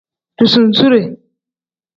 Duzusuure. 0.37 1.01